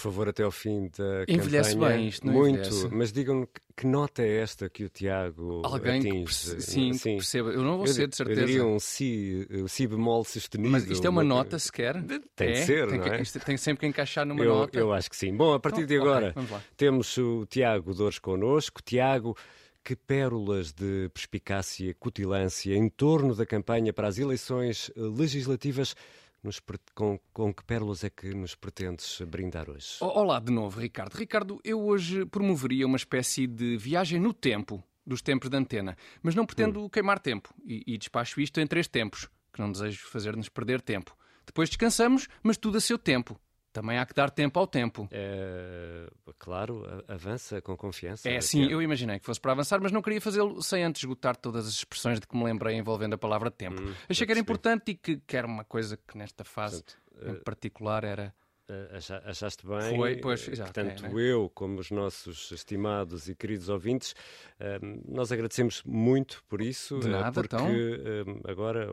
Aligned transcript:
Favor, 0.00 0.28
até 0.28 0.42
ao 0.42 0.50
fim 0.50 0.90
da 0.98 1.24
Envelhece 1.28 1.74
campanha. 1.74 1.96
bem 1.98 2.08
isto, 2.08 2.26
não 2.26 2.32
Muito, 2.34 2.58
envelhece? 2.58 2.88
mas 2.90 3.12
digam-me 3.12 3.46
que- 3.46 3.60
que 3.76 3.86
nota 3.86 4.22
é 4.22 4.36
esta 4.42 4.68
que 4.68 4.84
o 4.84 4.88
Tiago 4.88 5.62
Alguém 5.64 6.02
que 6.02 6.08
atinge? 6.08 6.24
perce- 6.24 6.60
sim, 6.60 6.90
que 6.92 6.98
perceba. 7.16 7.50
Eu 7.50 7.62
não 7.62 7.76
vou 7.78 7.86
Eu 7.86 7.92
ser, 7.92 8.08
de 8.08 8.16
certeza. 8.16 8.40
Eu 8.40 8.46
diria 8.46 8.64
um 8.66 8.78
si, 8.78 9.46
uh, 9.50 9.68
si 9.68 9.86
bemol 9.86 10.24
sustenido. 10.24 10.70
Mas 10.70 10.84
isto 10.86 11.06
é 11.06 11.08
uma 11.10 11.24
nota 11.24 11.58
sequer? 11.58 11.94
Tem 12.36 12.52
de 12.52 12.58
ser, 12.66 12.88
tem 12.88 12.98
não 12.98 13.04
que- 13.04 13.10
é? 13.10 13.22
tem 13.44 13.56
sempre 13.56 13.80
que 13.80 13.86
encaixar 13.86 14.26
numa 14.26 14.42
Eu, 14.44 14.54
nota. 14.54 14.78
eu 14.78 14.92
acho 14.92 15.08
que 15.08 15.16
sim. 15.16 15.34
Bom, 15.34 15.54
a 15.54 15.60
partir 15.60 15.82
Então, 15.82 15.88
de 15.88 15.96
agora 15.96 16.34
lá. 16.50 16.62
temos 16.76 17.16
o 17.16 17.46
Tiago 17.46 17.94
Dores 17.94 18.18
connosco. 18.18 18.82
Tiago, 18.82 19.36
que 19.82 19.96
pérolas 19.96 20.72
de 20.74 21.08
perspicácia, 21.14 21.94
cutilância 21.98 22.74
em 22.74 22.86
torno 22.90 23.34
da 23.34 23.46
campanha 23.46 23.94
para 23.94 24.08
as 24.08 24.18
eleições 24.18 24.90
eh, 24.94 25.00
legislativas, 25.00 25.94
nos 26.42 26.60
com, 26.94 27.18
com 27.32 27.52
que 27.52 27.64
pérolas 27.64 28.04
é 28.04 28.10
que 28.10 28.34
nos 28.34 28.54
pretendes 28.54 29.20
brindar 29.22 29.68
hoje? 29.70 29.96
Olá 30.00 30.38
de 30.40 30.52
novo, 30.52 30.80
Ricardo. 30.80 31.14
Ricardo, 31.14 31.60
eu 31.64 31.80
hoje 31.80 32.24
promoveria 32.26 32.86
uma 32.86 32.96
espécie 32.96 33.46
de 33.46 33.76
viagem 33.76 34.20
no 34.20 34.32
tempo 34.32 34.82
dos 35.06 35.22
tempos 35.22 35.48
de 35.48 35.56
antena, 35.56 35.96
mas 36.22 36.34
não 36.34 36.46
pretendo 36.46 36.88
queimar 36.88 37.18
tempo 37.18 37.52
e, 37.64 37.82
e 37.86 37.98
despacho 37.98 38.40
isto 38.40 38.60
em 38.60 38.66
três 38.66 38.86
tempos, 38.86 39.28
que 39.52 39.60
não 39.60 39.72
desejo 39.72 40.06
fazer-nos 40.08 40.48
perder 40.48 40.80
tempo. 40.80 41.16
Depois 41.44 41.68
descansamos, 41.68 42.28
mas 42.42 42.56
tudo 42.56 42.78
a 42.78 42.80
seu 42.80 42.98
tempo. 42.98 43.38
Também 43.72 43.98
há 43.98 44.04
que 44.06 44.12
dar 44.14 44.30
tempo 44.30 44.58
ao 44.58 44.66
tempo. 44.66 45.08
Eh, 45.12 46.10
claro, 46.38 46.82
avança 47.06 47.60
com 47.62 47.76
confiança. 47.76 48.28
É, 48.28 48.40
sim, 48.40 48.64
eu 48.68 48.82
imaginei 48.82 49.18
que 49.20 49.24
fosse 49.26 49.40
para 49.40 49.52
avançar, 49.52 49.80
mas 49.80 49.92
não 49.92 50.02
queria 50.02 50.20
fazê-lo 50.20 50.60
sem 50.62 50.82
antes 50.82 51.02
esgotar 51.02 51.36
todas 51.36 51.66
as 51.66 51.74
expressões 51.74 52.18
de 52.18 52.26
que 52.26 52.36
me 52.36 52.42
lembrei 52.44 52.76
envolvendo 52.76 53.14
a 53.14 53.18
palavra 53.18 53.50
tempo. 53.50 53.80
Hum, 53.80 53.94
Achei 54.08 54.26
que 54.26 54.32
era 54.32 54.40
importante 54.40 54.90
e 54.90 54.94
que, 54.96 55.18
que 55.18 55.36
era 55.36 55.46
uma 55.46 55.64
coisa 55.64 55.96
que 55.96 56.18
nesta 56.18 56.42
fase 56.44 56.82
Portanto, 56.82 56.98
em 57.38 57.42
particular 57.44 58.02
era. 58.04 58.34
Eh, 58.68 58.96
acha- 58.96 59.22
Achaste 59.24 59.66
bem? 59.66 59.96
Foi, 59.96 60.16
pois, 60.16 60.46
Eh, 60.48 60.52
exato, 60.52 60.72
Tanto 60.72 61.06
é, 61.06 61.08
né? 61.08 61.20
eu 61.20 61.50
como 61.54 61.80
os 61.80 61.90
nossos 61.90 62.50
estimados 62.52 63.28
e 63.28 63.34
queridos 63.34 63.68
ouvintes, 63.68 64.14
eh, 64.60 64.78
nós 65.08 65.30
agradecemos 65.32 65.82
muito 65.84 66.42
por 66.48 66.60
isso. 66.62 66.98
De 67.00 67.08
eh, 67.08 67.10
nada, 67.10 67.32
porque 67.32 67.54
então. 67.56 67.66
eh, 67.68 68.50
agora, 68.50 68.88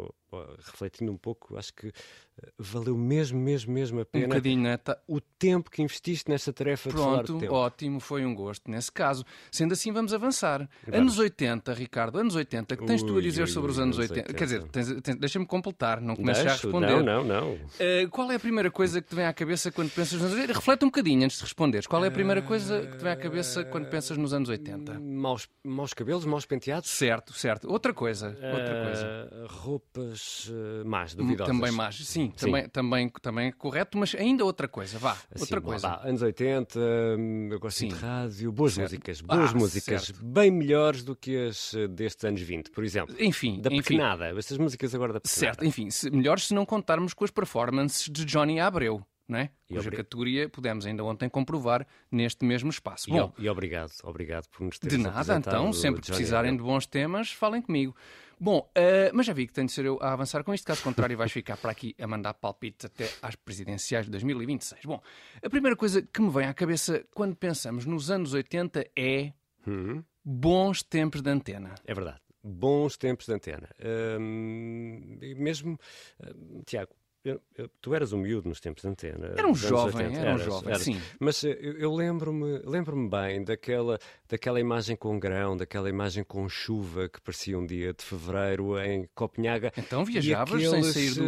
refletindo 0.59 1.11
um 1.11 1.17
pouco, 1.17 1.57
acho 1.57 1.73
que 1.73 1.87
eh, 1.87 2.51
valeu 2.57 2.97
mesmo, 2.97 3.39
mesmo, 3.39 3.73
mesmo 3.73 3.99
a 3.99 4.03
Um 4.03 4.05
pena 4.05 4.27
bocadinho, 4.27 4.61
né? 4.63 4.77
Tá- 4.77 4.97
o 5.07 5.19
tempo 5.19 5.69
que 5.71 5.81
investiste 5.81 6.29
nesta 6.29 6.51
tarefa 6.53 6.89
de 6.89 6.95
Pronto, 6.95 7.37
tempo. 7.39 7.53
ótimo, 7.53 7.99
foi 7.99 8.25
um 8.25 8.33
gosto 8.35 8.69
nesse 8.69 8.91
caso. 8.91 9.23
Sendo 9.51 9.73
assim, 9.73 9.91
vamos 9.91 10.13
avançar. 10.13 10.67
Anos 10.91 11.17
80, 11.19 11.73
Ricardo, 11.73 12.19
anos 12.19 12.35
80, 12.35 12.75
que 12.77 12.85
tens 12.85 13.01
tu 13.03 13.13
a 13.13 13.15
Ui, 13.15 13.21
dizer 13.21 13.41
ui, 13.43 13.47
sobre 13.47 13.71
os 13.71 13.77
ui, 13.77 13.83
anos 13.83 13.97
anos 13.97 14.09
80? 14.11 14.31
80. 14.31 14.37
Quer 14.37 14.43
dizer, 14.45 14.63
tens- 14.69 15.01
tens- 15.01 15.17
deixa-me 15.19 15.45
completar, 15.45 15.99
não 16.01 16.15
comeces 16.15 16.45
a 16.45 16.51
responder. 16.51 16.87
Não, 17.03 17.03
não, 17.03 17.23
não. 17.23 17.59
Eh, 17.79 18.07
qual 18.11 18.31
é 18.31 18.35
a 18.35 18.39
primeira 18.39 18.69
coisa 18.71 19.01
que 19.01 19.07
te 19.09 19.15
vem 19.15 19.25
à 19.25 19.33
cabeça 19.33 19.71
quando 19.71 19.89
pensas 19.91 20.13
nos 20.13 20.23
anos 20.31 20.35
80? 20.35 20.53
Reflete 20.53 20.83
um 20.85 20.87
bocadinho 20.89 21.23
antes 21.25 21.37
de 21.37 21.43
responderes. 21.43 21.87
Qual 21.87 22.03
é 22.03 22.07
a 22.07 22.11
primeira 22.11 22.41
coisa 22.41 22.85
que 22.87 22.97
te 22.97 23.03
vem 23.03 23.11
à 23.13 23.15
cabeça 23.15 23.65
quando 23.65 23.87
pensas 23.87 24.17
nos 24.17 24.33
anos 24.33 24.49
80? 24.49 24.99
Maus, 24.99 25.47
maus 25.63 25.93
cabelos, 25.93 26.25
maus 26.25 26.45
penteados. 26.45 26.89
Certo, 26.89 27.33
certo. 27.33 27.69
Outra 27.69 27.93
coisa, 27.93 28.27
outra 28.53 28.75
coisa. 28.83 29.29
Eh, 29.31 29.45
roupas 29.49 30.26
eh, 30.49 30.83
más, 30.83 31.13
duvidosas. 31.15 31.55
Também 31.55 31.71
mais, 31.71 31.95
sim, 32.07 32.31
Também, 32.31 32.67
também, 32.69 33.09
também 33.21 33.47
é 33.47 33.51
correto, 33.51 33.97
mas 33.97 34.13
ainda 34.15 34.43
outra 34.45 34.67
coisa, 34.67 34.97
vá, 34.99 35.11
Assim, 35.11 35.41
outra 35.41 35.59
bom, 35.59 35.69
coisa. 35.69 35.87
vá, 35.87 36.01
anos 36.03 36.21
80, 36.21 36.79
hum, 37.17 37.49
eu 37.51 37.59
gosto 37.59 37.77
Sim. 37.79 37.87
de 37.89 37.95
rádio, 37.95 38.51
boas 38.51 38.73
Certo. 38.73 38.91
músicas, 38.91 39.21
boas 39.21 39.51
Ah, 39.51 39.57
músicas, 39.57 40.03
certo. 40.05 40.23
bem 40.25 40.51
melhores 40.51 41.03
do 41.03 41.15
que 41.15 41.37
as 41.47 41.73
eh, 41.73 41.87
destes 41.87 42.23
anos 42.25 42.41
20, 42.41 42.71
por 42.71 42.83
exemplo. 42.83 43.15
Enfim, 43.19 43.59
Da 43.61 43.69
enfim. 43.69 43.81
pequenada, 43.81 44.29
estas 44.37 44.57
músicas 44.57 44.93
agora 44.93 45.13
da 45.13 45.19
pequenada. 45.21 45.39
Certo, 45.57 45.65
enfim, 45.65 45.89
se, 45.89 46.09
melhor 46.09 46.39
se 46.39 46.53
não 46.53 46.65
contarmos 46.65 47.13
com 47.13 47.23
as 47.25 47.31
performances 47.31 48.09
de 48.09 48.25
Johnny 48.25 48.59
Abreu, 48.59 49.05
é? 49.35 49.49
Cuja 49.67 49.81
obri- 49.81 49.97
categoria 49.97 50.47
pudemos 50.47 50.85
ainda 50.85 51.03
ontem 51.03 51.27
comprovar 51.27 51.85
neste 52.11 52.45
mesmo 52.45 52.69
espaço. 52.69 53.09
E, 53.09 53.13
Bom, 53.13 53.33
e 53.37 53.49
obrigado, 53.49 53.91
obrigado 54.03 54.47
por 54.49 54.63
nos 54.63 54.79
teres 54.79 54.97
de 54.97 55.03
nada, 55.03 55.35
então, 55.35 55.73
sempre 55.73 56.01
que 56.01 56.07
precisarem 56.07 56.55
de 56.55 56.61
bons 56.63 56.85
temas, 56.85 57.31
falem 57.31 57.61
comigo. 57.61 57.95
Bom, 58.39 58.69
eh, 58.75 59.09
mas 59.13 59.25
já 59.25 59.33
vi 59.33 59.47
que 59.47 59.53
tenho 59.53 59.65
de 59.67 59.73
ser 59.73 59.83
eu 59.85 59.97
a 59.99 60.13
avançar 60.13 60.43
com 60.43 60.53
isto, 60.53 60.65
caso 60.65 60.83
contrário 60.83 61.17
vais 61.17 61.31
ficar 61.31 61.57
para 61.57 61.71
aqui 61.71 61.95
a 61.99 62.05
mandar 62.07 62.35
palpites 62.35 62.85
até 62.85 63.09
às 63.21 63.35
presidenciais 63.35 64.05
de 64.05 64.11
2026. 64.11 64.85
Bom, 64.85 65.01
a 65.43 65.49
primeira 65.49 65.75
coisa 65.75 66.01
que 66.03 66.21
me 66.21 66.29
vem 66.29 66.45
à 66.45 66.53
cabeça 66.53 67.03
quando 67.15 67.35
pensamos 67.35 67.85
nos 67.85 68.11
anos 68.11 68.33
80 68.33 68.87
é 68.95 69.33
Uhum, 69.65 70.03
bons 70.23 70.83
tempos 70.83 71.21
de 71.21 71.29
antena. 71.31 71.73
é 71.83 71.93
verdade. 71.93 72.21
Bons 72.43 72.95
tempos 72.95 73.25
de 73.25 73.33
antena. 73.33 73.69
Hum, 73.83 75.17
e 75.21 75.35
mesmo, 75.35 75.77
hum, 76.23 76.61
Tiago, 76.65 76.91
eu- 77.29 77.41
eu- 77.57 77.69
tu 77.81 77.93
eras 77.93 78.13
um 78.13 78.17
miúdo 78.19 78.47
nos 78.49 78.59
tempos 78.59 78.81
de 78.83 78.89
antena. 78.89 79.33
Era 79.37 79.47
um 79.47 79.55
jovem, 79.55 80.05
80. 80.07 80.19
era 80.19 80.29
um 80.29 80.33
Eras, 80.33 80.43
jovem, 80.45 80.69
eras. 80.69 80.83
sim. 80.83 81.01
Mas 81.19 81.43
eh, 81.43 81.57
eu, 81.61 81.73
eu 81.79 81.93
lembro-me 81.93 82.59
lembro 82.65 82.95
bem 83.09 83.43
daquela, 83.43 83.99
daquela 84.29 84.59
imagem 84.59 84.95
com 84.95 85.19
grão, 85.19 85.55
daquela 85.57 85.89
imagem 85.89 86.23
com 86.23 86.47
chuva 86.49 87.09
que 87.09 87.19
parecia 87.21 87.57
um 87.57 87.65
dia 87.65 87.93
de 87.93 88.03
fevereiro 88.03 88.79
em 88.79 89.07
Copenhaga. 89.15 89.71
Então 89.77 90.03
viajavas 90.05 90.61
sem 90.61 90.67
aqueles, 90.69 90.93
sair 90.93 91.13
do. 91.13 91.23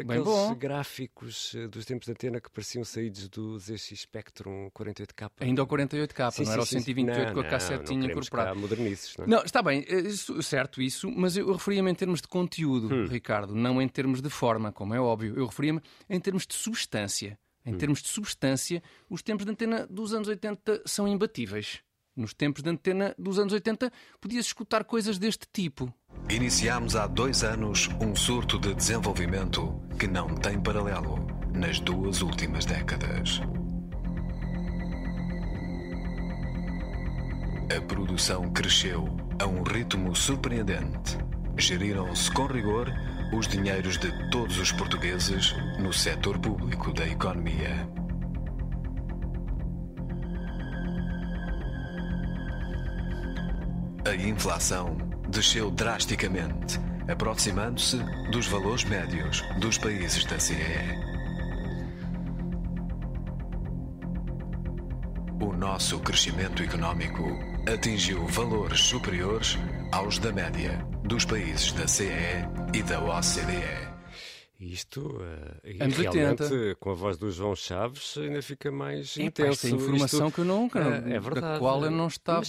eh, 0.00 0.04
Bem 0.04 0.18
aqueles 0.18 0.24
bom. 0.24 0.54
gráficos 0.54 1.54
eh, 1.54 1.66
dos 1.68 1.84
tempos 1.84 2.06
de 2.06 2.12
antena 2.12 2.40
que 2.40 2.50
pareciam 2.50 2.84
saídos 2.84 3.28
do 3.28 3.58
ZX 3.58 4.00
Spectrum 4.00 4.70
48K. 4.70 5.30
Ainda 5.40 5.60
ao 5.62 5.66
48K, 5.66 6.30
Sim, 6.30 6.44
não 6.44 6.52
era 6.52 6.62
o 6.62 6.66
sim, 6.66 6.78
sim. 6.78 6.84
128 6.84 7.26
Não, 7.28 7.34
com 7.34 7.40
a 7.40 7.44
cassetinha 7.44 8.06
incorporada. 8.06 8.54
modernices, 8.54 9.16
não 9.16 9.24
é? 9.24 9.28
Não, 9.28 9.42
está 9.44 9.62
bem, 9.62 9.84
isso- 9.88 10.42
certo 10.42 10.80
isso, 10.80 11.10
mas 11.10 11.36
eu 11.36 11.50
referia-me 11.52 11.90
em 11.90 11.94
termos 11.94 12.20
de 12.20 12.28
conteúdo, 12.28 12.92
Hum. 12.94 13.06
Ricardo, 13.06 13.54
não 13.54 13.80
em 13.82 13.88
termos 13.88 14.20
de 14.22 14.30
forma, 14.30 14.72
como 14.72 14.94
é 14.94 15.00
óbvio. 15.00 15.27
Eu 15.36 15.46
referia-me 15.46 15.80
em 16.08 16.20
termos 16.20 16.46
de 16.46 16.54
substância. 16.54 17.38
Em 17.66 17.74
Hum. 17.74 17.78
termos 17.78 18.00
de 18.02 18.08
substância, 18.08 18.82
os 19.10 19.22
tempos 19.22 19.44
de 19.44 19.52
antena 19.52 19.86
dos 19.90 20.14
anos 20.14 20.28
80 20.28 20.82
são 20.86 21.06
imbatíveis. 21.06 21.80
Nos 22.16 22.32
tempos 22.34 22.62
de 22.62 22.70
antena 22.70 23.14
dos 23.18 23.38
anos 23.38 23.52
80 23.52 23.92
podia-se 24.20 24.48
escutar 24.48 24.84
coisas 24.84 25.18
deste 25.18 25.46
tipo. 25.52 25.92
Iniciámos 26.30 26.96
há 26.96 27.06
dois 27.06 27.44
anos 27.44 27.88
um 28.00 28.14
surto 28.16 28.58
de 28.58 28.74
desenvolvimento 28.74 29.80
que 29.98 30.06
não 30.08 30.34
tem 30.34 30.60
paralelo 30.60 31.18
nas 31.54 31.78
duas 31.80 32.22
últimas 32.22 32.64
décadas. 32.64 33.40
A 37.76 37.80
produção 37.82 38.50
cresceu 38.52 39.04
a 39.38 39.46
um 39.46 39.62
ritmo 39.62 40.14
surpreendente. 40.16 41.18
Geriram-se 41.56 42.30
com 42.32 42.46
rigor 42.46 42.88
os 43.32 43.46
dinheiros 43.46 43.98
de 43.98 44.10
todos 44.30 44.58
os 44.58 44.72
portugueses 44.72 45.54
no 45.78 45.92
setor 45.92 46.38
público 46.38 46.92
da 46.92 47.06
economia. 47.06 47.88
A 54.06 54.14
inflação 54.14 54.96
desceu 55.28 55.70
drasticamente, 55.70 56.80
aproximando-se 57.06 57.98
dos 58.30 58.46
valores 58.46 58.84
médios 58.84 59.42
dos 59.60 59.76
países 59.76 60.24
da 60.24 60.38
CEE. 60.38 60.56
O 65.40 65.52
nosso 65.52 65.98
crescimento 66.00 66.62
económico 66.62 67.22
atingiu 67.70 68.26
valores 68.28 68.80
superiores 68.80 69.58
aos 69.92 70.18
da 70.18 70.32
média 70.32 70.82
dos 71.08 71.24
países 71.24 71.72
da 71.72 71.86
CEE 71.88 72.08
e 72.74 72.82
da 72.82 73.00
OCDE. 73.02 73.88
Isto, 74.60 75.20
e 75.64 75.80
Anos 75.80 75.96
realmente, 75.96 76.42
80. 76.42 76.74
com 76.80 76.90
a 76.90 76.94
voz 76.94 77.16
do 77.16 77.30
João 77.30 77.54
Chaves, 77.54 78.18
ainda 78.18 78.42
fica 78.42 78.72
mais 78.72 79.16
Epá, 79.16 79.26
intenso. 79.26 79.50
esta 79.52 79.66
é 79.68 79.70
informação 79.70 80.26
Isto, 80.26 80.34
que 80.34 80.40
eu 80.40 80.44
nunca, 80.44 80.80
eh, 80.80 80.96
é 80.96 81.12
da 81.12 81.20
verdade. 81.20 81.58
qual 81.60 81.84
eu 81.84 81.92
não 81.92 82.08
estava... 82.08 82.40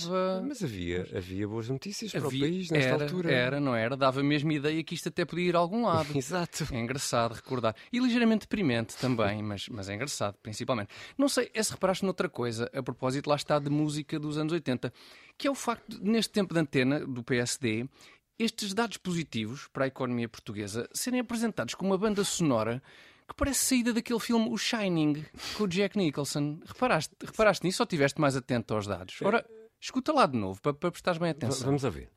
Mas, 0.42 0.48
mas 0.48 0.64
havia, 0.64 1.08
havia 1.16 1.48
boas 1.48 1.70
notícias 1.70 2.12
para 2.12 2.26
Havia- 2.26 2.40
o 2.40 2.50
país 2.50 2.72
nesta 2.72 2.90
era, 2.90 3.04
altura. 3.04 3.32
Era, 3.32 3.60
não 3.60 3.76
era? 3.76 3.96
Dava 3.96 4.22
a 4.22 4.24
mesma 4.24 4.52
ideia 4.52 4.84
que 4.84 4.96
isto 4.96 5.08
até 5.10 5.24
podia 5.24 5.50
ir 5.50 5.56
a 5.56 5.60
algum 5.60 5.86
lado. 5.86 6.10
Exato. 6.18 6.68
É 6.72 6.80
engraçado 6.80 7.34
recordar. 7.34 7.76
E 7.94 8.00
ligeiramente 8.00 8.42
deprimente 8.42 8.98
também, 8.98 9.42
mas, 9.44 9.70
mas 9.70 9.88
é 9.88 9.94
engraçado, 9.94 10.36
principalmente. 10.42 10.90
Não 11.16 11.30
sei 11.30 11.52
é 11.54 11.62
se 11.62 11.72
reparaste 11.72 12.04
noutra 12.04 12.28
coisa, 12.28 12.72
a 12.74 12.82
propósito, 12.82 13.30
lá 13.30 13.36
está, 13.36 13.60
de 13.60 13.70
música 13.70 14.18
dos 14.20 14.36
anos 14.40 14.52
80, 14.52 14.92
que 15.38 15.48
é 15.48 15.52
o 15.52 15.56
facto 15.56 15.88
de, 15.90 16.10
neste 16.10 16.32
tempo 16.34 16.56
de 16.56 16.60
antena 16.60 17.02
do 17.06 17.24
PSD, 17.24 17.88
estes 18.40 18.74
dados 18.74 18.98
positivos 18.98 19.68
para 19.74 19.84
a 19.84 19.88
economia 19.88 20.30
portuguesa 20.30 20.90
serem 20.94 21.20
apresentados 21.20 21.76
com 21.76 21.86
uma 21.86 21.98
banda 21.98 22.24
sonora 22.24 22.82
que 23.28 23.36
parece 23.36 23.66
saída 23.66 23.94
daquele 23.94 24.20
filme 24.20 24.50
O 24.50 24.58
Shining, 24.58 25.24
com 25.56 25.66
o 25.66 25.68
Jack 25.68 25.96
Nicholson. 25.96 26.60
Reparaste, 26.66 27.14
reparaste 27.24 27.66
nisso 27.66 27.84
ou 27.84 27.86
estiveste 27.86 28.20
mais 28.20 28.36
atento 28.36 28.74
aos 28.74 28.88
dados? 28.88 29.22
Ora, 29.22 29.46
escuta 29.80 30.12
lá 30.12 30.26
de 30.26 30.38
novo, 30.38 30.60
para, 30.62 30.74
para 30.74 30.90
prestares 30.90 31.20
bem 31.20 31.30
atenção. 31.30 31.66
Vamos 31.66 31.86
a 31.86 31.90
ver. 31.90 32.10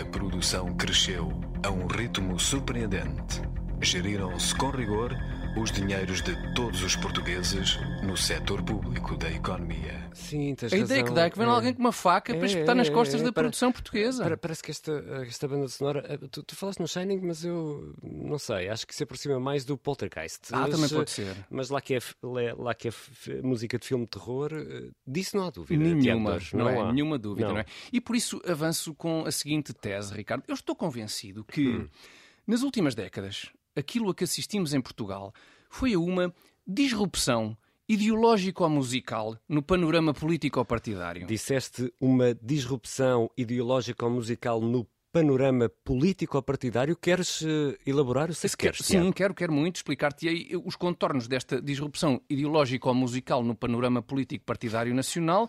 A 0.00 0.04
produção 0.06 0.76
cresceu 0.76 1.28
a 1.64 1.70
um 1.70 1.86
ritmo 1.86 2.40
surpreendente. 2.40 3.40
Geriram-se 3.80 4.54
com 4.56 4.70
rigor 4.70 5.12
os 5.56 5.72
dinheiros 5.72 6.20
de 6.22 6.34
todos 6.54 6.82
os 6.82 6.94
portugueses 6.96 7.78
no 8.02 8.16
setor 8.16 8.62
público 8.62 9.16
da 9.16 9.30
economia. 9.30 10.10
Sim, 10.12 10.54
tens 10.54 10.72
A 10.72 10.76
ideia 10.76 11.02
que 11.02 11.10
dá 11.12 11.24
é 11.26 11.30
que 11.30 11.38
vem 11.38 11.46
É. 11.46 11.50
alguém 11.50 11.72
com 11.72 11.80
uma 11.80 11.92
faca 11.92 12.34
para 12.34 12.42
É, 12.42 12.46
espetar 12.46 12.74
nas 12.74 12.88
é, 12.88 12.90
costas 12.92 13.20
é, 13.20 13.24
da 13.24 13.32
para- 13.32 13.44
produção 13.44 13.72
portuguesa. 13.72 14.22
Para- 14.24 14.36
Parece 14.36 14.62
que 14.62 14.70
esta, 14.70 14.92
esta 15.26 15.48
banda 15.48 15.66
sonora. 15.68 16.04
eh, 16.08 16.18
Tu, 16.30 16.42
tu 16.42 16.54
falaste 16.56 16.78
no 16.80 16.86
Shining, 16.86 17.20
mas 17.22 17.44
eu 17.44 17.94
não 18.02 18.38
sei. 18.38 18.68
Acho 18.68 18.86
que 18.86 18.94
se 18.94 19.02
aproxima 19.02 19.40
mais 19.40 19.64
do 19.64 19.78
Poltergeist. 19.78 20.48
Ah, 20.52 20.60
Mas, 20.60 20.70
também 20.70 20.86
eh, 20.86 20.94
pode 20.94 21.10
ser. 21.10 21.36
Mas 21.50 21.70
lá 21.70 21.80
que 21.80 21.94
é, 21.94 21.96
f- 21.98 22.14
lá 22.22 22.40
lá 22.58 22.74
que 22.74 22.88
é 22.88 22.92
música 23.42 23.78
de 23.78 23.86
filme 23.86 24.04
de 24.04 24.10
terror, 24.10 24.50
eh, 24.52 24.90
disso 25.06 25.36
não 25.36 25.46
há 25.46 25.50
dúvida. 25.50 25.82
Nenhuma, 25.82 26.32
Dores, 26.32 26.52
não, 26.52 26.68
é? 26.68 26.78
há. 26.80 26.92
Nenhuma 26.92 27.18
dúvida, 27.18 27.46
Não. 27.48 27.54
não. 27.54 27.60
é? 27.60 27.66
E 27.92 27.98
por 28.00 28.14
isso 28.14 28.40
avanço 28.46 28.94
com 28.94 29.24
a 29.26 29.30
seguinte 29.32 29.72
tese, 29.72 30.12
Ricardo. 30.14 30.44
Eu 30.46 30.54
estou 30.54 30.76
convencido 30.76 31.44
que, 31.44 31.66
Hum. 31.68 31.88
nas 32.46 32.62
últimas 32.62 32.94
décadas, 32.94 33.50
aquilo 33.76 34.10
a 34.10 34.14
que 34.14 34.24
assistimos 34.24 34.74
em 34.74 34.80
Portugal 34.80 35.32
foi 35.68 35.94
a 35.94 35.98
uma 35.98 36.32
disrupção 36.66 37.56
ideológico-musical 37.88 39.38
no 39.48 39.62
panorama 39.62 40.12
político-partidário. 40.12 41.26
Disseste 41.26 41.92
uma 42.00 42.34
disrupção 42.34 43.30
ideológico-musical 43.36 44.60
no 44.60 44.86
panorama 45.12 45.70
político-partidário. 45.84 46.96
Queres 46.96 47.42
eh, 47.42 47.78
elaborar? 47.86 48.28
Eu 48.28 48.34
sei 48.34 48.50
que 48.50 48.56
queres, 48.56 48.78
Sim, 48.84 49.12
quero, 49.12 49.32
quero 49.32 49.52
muito 49.52 49.76
explicar-te 49.76 50.28
aí 50.28 50.50
os 50.64 50.76
contornos 50.76 51.28
desta 51.28 51.62
disrupção 51.62 52.20
ideológico-musical 52.28 53.42
no 53.42 53.54
panorama 53.54 54.02
político-partidário 54.02 54.94
nacional 54.94 55.48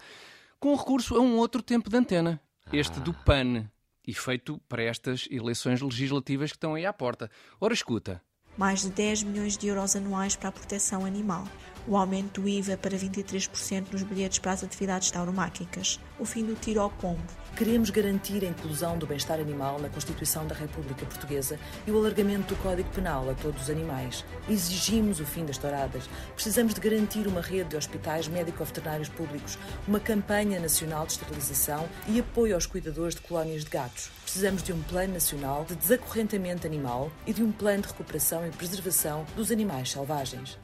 com 0.60 0.76
recurso 0.76 1.16
a 1.16 1.20
um 1.20 1.38
outro 1.38 1.62
tempo 1.62 1.90
de 1.90 1.98
antena, 1.98 2.40
este 2.72 3.00
Ah. 3.00 3.02
do 3.02 3.14
PAN, 3.14 3.70
e 4.08 4.14
feito 4.14 4.58
para 4.70 4.82
estas 4.82 5.28
eleições 5.30 5.82
legislativas 5.82 6.52
que 6.52 6.58
estão 6.58 6.74
aí 6.74 6.86
à 6.86 6.94
porta. 6.94 7.30
Ora, 7.60 7.74
escuta. 7.74 8.24
Mais 8.58 8.82
de 8.82 8.90
10 8.90 9.24
milhões 9.24 9.58
de 9.58 9.68
euros 9.68 9.96
anuais 9.96 10.36
para 10.36 10.50
a 10.50 10.52
proteção 10.52 11.06
animal, 11.06 11.46
o 11.88 11.96
aumento 11.96 12.42
do 12.42 12.50
IVA 12.50 12.76
para 12.76 12.98
23% 12.98 13.92
nos 13.92 14.04
bilhetes 14.04 14.40
para 14.40 14.52
as 14.52 14.64
atividades 14.64 15.12
tauromáquicas, 15.12 16.00
o 16.20 16.26
fim 16.26 16.44
do 16.44 16.56
tiro 16.56 16.82
ao 16.82 16.90
pombo, 16.90 17.22
Queremos 17.58 17.90
garantir 17.90 18.46
a 18.46 18.50
inclusão 18.50 19.00
do 19.00 19.08
bem-estar 19.08 19.40
animal 19.40 19.80
na 19.80 19.90
Constituição 19.90 20.46
da 20.46 20.54
República 20.54 21.08
Portuguesa 21.08 21.60
e 21.88 21.92
o 21.92 21.98
alargamento 21.98 22.54
do 22.54 22.62
Código 22.62 22.88
Penal 22.92 23.28
a 23.28 23.34
todos 23.34 23.64
os 23.64 23.70
animais. 23.72 24.24
Exigimos 24.48 25.20
o 25.20 25.26
fim 25.26 25.44
das 25.44 25.58
touradas. 25.58 26.08
Precisamos 26.36 26.76
de 26.76 26.80
garantir 26.80 27.26
uma 27.26 27.42
rede 27.42 27.72
de 27.72 27.76
hospitais 27.76 28.28
médico-veterinários 28.28 29.10
públicos, 29.10 29.58
uma 29.88 30.00
campanha 30.00 30.60
nacional 30.60 31.08
de 31.08 31.14
esterilização 31.14 31.90
e 32.08 32.20
apoio 32.20 32.54
aos 32.54 32.68
cuidadores 32.68 33.16
de 33.16 33.22
colónias 33.22 33.64
de 33.64 33.72
gatos. 33.72 34.12
Precisamos 34.22 34.62
de 34.62 34.72
um 34.72 34.82
plano 34.84 35.14
nacional 35.14 35.66
de 35.66 35.76
desacorrentamento 35.76 36.68
animal 36.68 37.12
e 37.26 37.34
de 37.34 37.42
um 37.42 37.52
plano 37.52 37.82
de 37.82 37.88
recuperação 37.88 38.46
e 38.48 38.52
preservação 38.52 39.26
dos 39.36 39.52
animais 39.52 39.92
selvagens. 39.92 40.58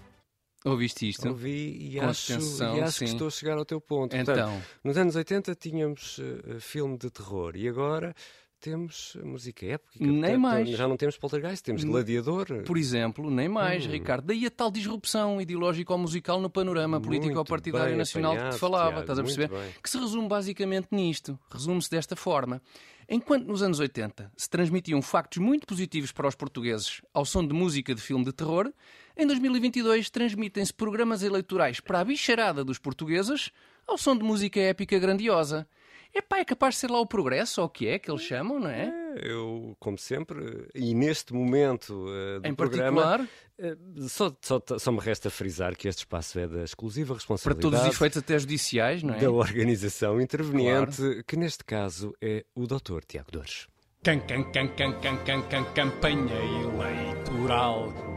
Ouviste 0.65 1.09
isto? 1.09 1.27
Ouvi 1.27 1.91
e 1.91 1.99
Com 1.99 2.05
acho, 2.05 2.33
atenção, 2.33 2.77
e 2.77 2.81
acho 2.81 2.99
que 2.99 3.05
estou 3.05 3.27
a 3.27 3.31
chegar 3.31 3.57
ao 3.57 3.65
teu 3.65 3.81
ponto. 3.81 4.15
Então. 4.15 4.33
Portanto, 4.33 4.63
nos 4.83 4.97
anos 4.97 5.15
80 5.15 5.55
tínhamos 5.55 6.19
eh, 6.19 6.59
filme 6.59 6.97
de 6.97 7.09
terror 7.09 7.55
e 7.55 7.67
agora 7.67 8.15
temos 8.63 9.17
música 9.21 9.65
épica. 9.65 9.91
Nem 9.99 10.21
portanto, 10.21 10.39
mais. 10.39 10.69
Já 10.69 10.87
não 10.87 10.95
temos 10.95 11.17
Poltergeist, 11.17 11.61
temos 11.65 11.83
Gladiador. 11.83 12.63
Por 12.65 12.77
exemplo, 12.77 13.29
nem 13.29 13.49
mais, 13.49 13.85
Ricardo. 13.85 14.25
Daí 14.25 14.45
a 14.45 14.49
tal 14.49 14.71
disrupção 14.71 15.41
ideológico-musical 15.41 16.39
no 16.39 16.49
panorama 16.49 17.01
político-partidário 17.01 17.97
nacional 17.97 18.37
que 18.37 18.49
te 18.51 18.57
falava. 18.57 18.91
Tiago, 18.91 19.01
estás 19.01 19.19
a 19.19 19.23
perceber? 19.23 19.49
Que 19.81 19.89
se 19.89 19.97
resume 19.97 20.29
basicamente 20.29 20.87
nisto. 20.91 21.37
Resume-se 21.51 21.89
desta 21.89 22.15
forma. 22.15 22.61
Enquanto 23.09 23.45
nos 23.45 23.61
anos 23.61 23.81
80 23.81 24.31
se 24.37 24.49
transmitiam 24.49 25.01
factos 25.01 25.39
muito 25.39 25.67
positivos 25.67 26.13
para 26.13 26.27
os 26.27 26.35
portugueses 26.35 27.01
ao 27.13 27.25
som 27.25 27.45
de 27.45 27.53
música 27.53 27.93
de 27.93 28.01
filme 28.01 28.23
de 28.23 28.31
terror, 28.31 28.71
em 29.17 29.27
2022 29.27 30.09
transmitem-se 30.09 30.73
programas 30.73 31.21
eleitorais 31.21 31.81
para 31.81 31.99
a 31.99 32.05
bicharada 32.05 32.63
dos 32.63 32.79
portugueses 32.79 33.51
ao 33.85 33.97
som 33.97 34.17
de 34.17 34.23
música 34.23 34.57
épica 34.61 34.97
grandiosa. 34.97 35.67
Epá, 36.15 36.37
é 36.37 36.45
capaz 36.45 36.75
de 36.75 36.81
ser 36.81 36.91
lá 36.91 36.99
o 36.99 37.07
progresso, 37.07 37.59
ou 37.59 37.67
o 37.67 37.69
que 37.69 37.87
é 37.87 37.97
que 37.97 38.09
eles 38.09 38.21
chamam, 38.21 38.59
não 38.59 38.69
é? 38.69 38.91
Eu, 39.21 39.75
como 39.79 39.97
sempre, 39.97 40.67
e 40.75 40.93
neste 40.93 41.33
momento 41.33 42.05
eh, 42.07 42.39
do 42.39 42.47
Em 42.47 42.53
programa, 42.53 43.01
particular, 43.01 43.29
eh, 43.57 43.75
só, 44.07 44.31
só, 44.39 44.61
só 44.77 44.91
me 44.91 44.99
resta 44.99 45.31
frisar 45.31 45.75
que 45.75 45.87
este 45.87 45.99
espaço 45.99 46.37
é 46.37 46.47
da 46.47 46.63
exclusiva 46.63 47.07
para 47.07 47.15
responsabilidade 47.15 47.61
todos 47.61 47.87
os 47.87 47.95
efeitos 47.95 48.17
até 48.19 48.37
judiciais, 48.37 49.01
não 49.01 49.15
é? 49.15 49.19
da 49.19 49.31
organização 49.31 50.21
interveniente, 50.21 51.23
que 51.27 51.35
neste 51.35 51.63
caso 51.63 52.13
é 52.21 52.45
o 52.55 52.67
Dr. 52.67 53.03
Tiago 53.07 53.31
Dores. 53.31 53.67
Can, 54.03 54.19
can, 54.19 54.43
can, 54.51 54.67
can, 54.75 54.99
can, 54.99 55.17
can, 55.23 55.41
can, 55.43 55.63
campanha 55.73 56.35